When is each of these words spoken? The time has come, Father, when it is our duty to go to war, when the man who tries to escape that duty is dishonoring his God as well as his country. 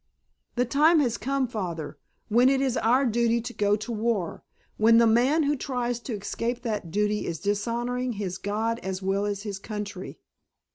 The 0.55 0.65
time 0.65 0.99
has 1.01 1.15
come, 1.15 1.47
Father, 1.47 1.99
when 2.27 2.49
it 2.49 2.59
is 2.59 2.75
our 2.75 3.05
duty 3.05 3.39
to 3.41 3.53
go 3.53 3.75
to 3.75 3.91
war, 3.91 4.43
when 4.77 4.97
the 4.97 5.05
man 5.05 5.43
who 5.43 5.55
tries 5.55 5.99
to 5.99 6.13
escape 6.15 6.63
that 6.63 6.89
duty 6.89 7.27
is 7.27 7.37
dishonoring 7.39 8.13
his 8.13 8.39
God 8.39 8.79
as 8.81 9.03
well 9.03 9.27
as 9.27 9.43
his 9.43 9.59
country. 9.59 10.17